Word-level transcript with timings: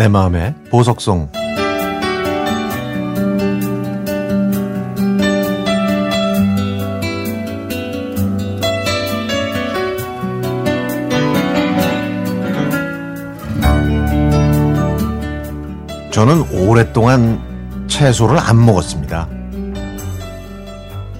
내 0.00 0.08
마음의 0.08 0.54
보석송 0.70 1.28
저는 16.10 16.44
오랫동안 16.50 17.38
채소를 17.86 18.38
안 18.38 18.64
먹었습니다. 18.64 19.28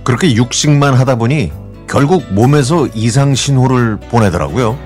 그렇게 0.04 0.34
육식만 0.34 0.94
하다 0.94 1.16
보니 1.16 1.52
결국 1.86 2.32
몸에서 2.32 2.86
이상 2.94 3.34
신호를 3.34 3.98
보내더라고요. 4.08 4.78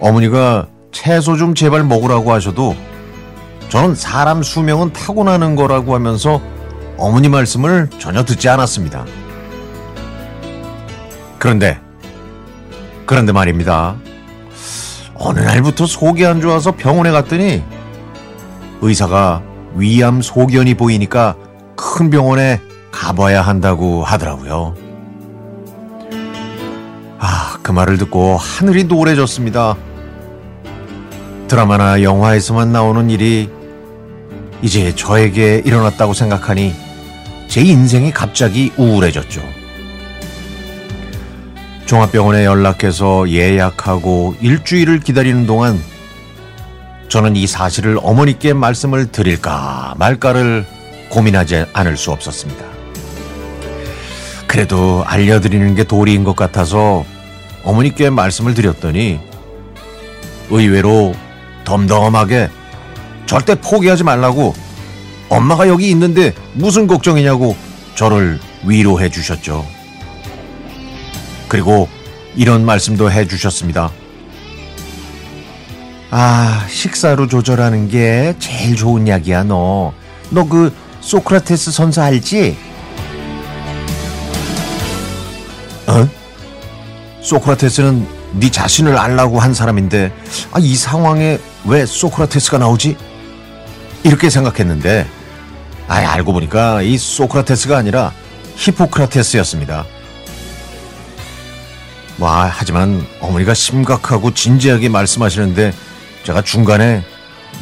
어머니가 0.00 0.66
채소 0.92 1.36
좀 1.36 1.54
제발 1.54 1.82
먹으라고 1.84 2.32
하셔도 2.32 2.76
저는 3.68 3.94
사람 3.94 4.42
수명은 4.42 4.92
타고나는 4.92 5.56
거라고 5.56 5.94
하면서 5.94 6.40
어머니 6.98 7.28
말씀을 7.28 7.88
전혀 7.98 8.22
듣지 8.22 8.48
않았습니다. 8.48 9.06
그런데, 11.38 11.80
그런데 13.06 13.32
말입니다. 13.32 13.96
어느 15.14 15.40
날부터 15.40 15.86
속이 15.86 16.24
안 16.26 16.40
좋아서 16.40 16.72
병원에 16.72 17.10
갔더니 17.10 17.64
의사가 18.82 19.42
위암 19.74 20.20
소견이 20.20 20.74
보이니까 20.74 21.34
큰 21.74 22.10
병원에 22.10 22.60
가봐야 22.90 23.40
한다고 23.40 24.04
하더라고요. 24.04 24.74
아, 27.18 27.56
그 27.62 27.72
말을 27.72 27.96
듣고 27.98 28.36
하늘이 28.36 28.84
노래졌습니다. 28.84 29.76
드라마나 31.52 32.02
영화에서만 32.02 32.72
나오는 32.72 33.10
일이 33.10 33.50
이제 34.62 34.94
저에게 34.94 35.60
일어났다고 35.62 36.14
생각하니 36.14 36.74
제 37.46 37.60
인생이 37.60 38.10
갑자기 38.10 38.72
우울해졌죠. 38.78 39.42
종합병원에 41.84 42.46
연락해서 42.46 43.28
예약하고 43.28 44.34
일주일을 44.40 45.00
기다리는 45.00 45.46
동안 45.46 45.78
저는 47.08 47.36
이 47.36 47.46
사실을 47.46 47.98
어머니께 48.02 48.54
말씀을 48.54 49.12
드릴까 49.12 49.96
말까를 49.98 50.64
고민하지 51.10 51.66
않을 51.74 51.98
수 51.98 52.12
없었습니다. 52.12 52.64
그래도 54.46 55.04
알려드리는 55.06 55.74
게 55.74 55.84
도리인 55.84 56.24
것 56.24 56.34
같아서 56.34 57.04
어머니께 57.62 58.08
말씀을 58.08 58.54
드렸더니 58.54 59.20
의외로 60.48 61.14
덤덤하게 61.64 62.50
절대 63.26 63.54
포기하지 63.54 64.04
말라고 64.04 64.54
엄마가 65.28 65.68
여기 65.68 65.90
있는데 65.90 66.34
무슨 66.52 66.86
걱정이냐고 66.86 67.56
저를 67.94 68.38
위로해 68.64 69.08
주셨죠. 69.08 69.66
그리고 71.48 71.88
이런 72.34 72.64
말씀도 72.64 73.10
해 73.10 73.26
주셨습니다. 73.26 73.90
아, 76.10 76.66
식사로 76.68 77.26
조절하는 77.26 77.88
게 77.88 78.34
제일 78.38 78.76
좋은 78.76 79.08
약이야, 79.08 79.44
너. 79.44 79.92
너 80.30 80.44
그 80.44 80.74
소크라테스 81.00 81.72
선사 81.72 82.04
알지? 82.04 82.56
어? 85.88 86.08
소크라테스는 87.22 88.06
네 88.34 88.50
자신을 88.50 88.96
알라고 88.96 89.40
한 89.40 89.52
사람인데 89.52 90.12
아, 90.52 90.58
이 90.60 90.74
상황에 90.74 91.38
왜 91.66 91.86
소크라테스가 91.86 92.58
나오지? 92.58 92.96
이렇게 94.04 94.30
생각했는데 94.30 95.06
아, 95.88 95.94
알고 95.94 96.32
보니까 96.32 96.82
이 96.82 96.96
소크라테스가 96.98 97.76
아니라 97.76 98.12
히포크라테스였습니다. 98.56 99.84
뭐, 102.16 102.28
아, 102.30 102.50
하지만 102.52 103.04
어머니가 103.20 103.54
심각하고 103.54 104.32
진지하게 104.34 104.88
말씀하시는데 104.88 105.72
제가 106.24 106.42
중간에 106.42 107.04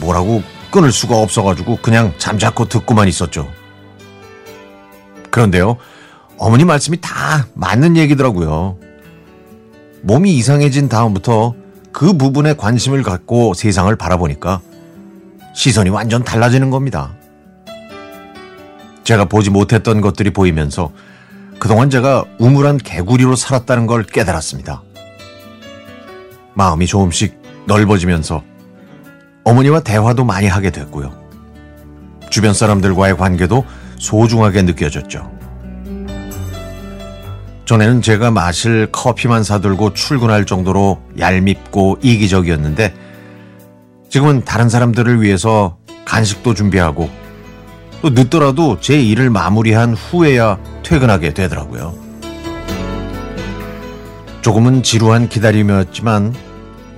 뭐라고 0.01 0.43
끊을 0.71 0.93
수가 0.93 1.17
없어가지고 1.17 1.79
그냥 1.83 2.15
잠자코 2.19 2.67
듣고만 2.67 3.09
있었죠. 3.09 3.51
그런데요, 5.31 5.77
어머니 6.39 6.65
말씀이 6.65 7.01
다 7.01 7.47
맞는 7.55 7.97
얘기더라고요. 7.97 8.79
몸이 10.03 10.35
이상해진 10.37 10.89
다음부터 10.89 11.55
그 11.93 12.17
부분에 12.17 12.55
관심을 12.55 13.03
갖고 13.03 13.55
세상을 13.55 13.95
바라보니까 13.97 14.61
시선이 15.55 15.91
완전 15.91 16.23
달라지는 16.25 16.71
겁니다. 16.71 17.15
제가 19.05 19.25
보지 19.25 19.51
못했던 19.51 20.01
것들이 20.01 20.31
보이면서 20.31 20.93
그동안 21.59 21.91
제가 21.91 22.25
우물한 22.39 22.79
개구리로 22.79 23.37
살았다는 23.37 23.87
걸 23.87 24.05
깨달았습니다. 24.05 24.83
마음이 26.55 26.87
조금씩 26.87 27.39
넓어지면서 27.67 28.43
어머니와 29.45 29.81
대화도 29.81 30.25
많이 30.25 30.47
하게 30.47 30.71
됐고요. 30.71 31.13
주변 32.31 32.55
사람들과의 32.55 33.17
관계도 33.17 33.65
소중하게 33.99 34.63
느껴졌죠. 34.63 35.40
전에는 37.71 38.03
제가 38.03 38.33
마실 38.33 38.89
커피만 38.91 39.45
사들고 39.45 39.95
출근할 39.95 40.45
정도로 40.45 41.01
얄밉고 41.21 41.99
이기적이었는데 42.03 42.93
지금은 44.09 44.45
다른 44.45 44.69
사람들을 44.69 45.23
위해서 45.23 45.77
간식도 46.05 46.55
준비하고 46.55 47.09
또 48.03 48.11
늦더라도 48.11 48.81
제 48.81 49.01
일을 49.01 49.31
마무리한 49.31 49.95
후에야 49.95 50.59
퇴근하게 50.83 51.33
되더라고요. 51.33 51.95
조금은 54.43 54.83
지루한 54.83 55.29
기다림이었지만 55.29 56.35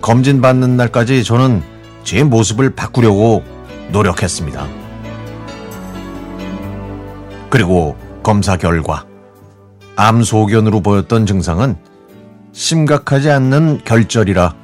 검진 0.01 0.41
받는 0.41 0.79
날까지 0.79 1.23
저는 1.23 1.63
제 2.03 2.25
모습을 2.25 2.75
바꾸려고 2.75 3.45
노력했습니다. 3.91 4.67
그리고 7.51 7.95
검사 8.23 8.57
결과 8.57 9.12
암 9.97 10.23
소견으로 10.23 10.81
보였던 10.81 11.27
증상은 11.27 11.77
심각하지 12.53 13.31
않는 13.31 13.83
결절이라 13.85 14.55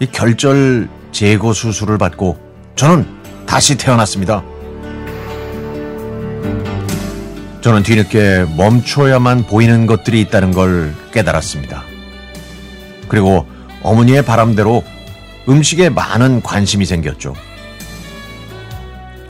이 0.00 0.06
결절 0.06 0.88
제거 1.12 1.52
수술을 1.52 1.98
받고 1.98 2.38
저는 2.74 3.06
다시 3.46 3.76
태어났습니다. 3.76 4.42
저는 7.60 7.82
뒤늦게 7.84 8.46
멈춰야만 8.56 9.46
보이는 9.46 9.86
것들이 9.86 10.20
있다는 10.22 10.50
걸 10.52 10.94
깨달았습니다. 11.12 11.84
그리고 13.08 13.46
어머니의 13.82 14.24
바람대로 14.24 14.82
음식에 15.48 15.88
많은 15.88 16.42
관심이 16.42 16.86
생겼죠. 16.86 17.34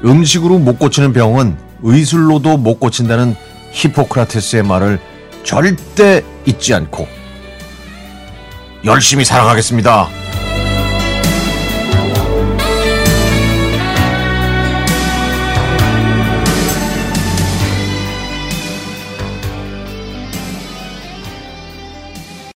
음식으로 0.05 0.59
못 0.59 0.79
고치는 0.79 1.13
병은 1.13 1.57
의술로도 1.83 2.57
못 2.57 2.81
고친다는 2.81 3.35
히포크라테스의 3.73 4.63
말을 4.63 5.01
절대 5.45 6.25
잊지 6.45 6.75
않고 6.75 7.07
열심히 8.85 9.25
살아가겠습니다. 9.25 10.22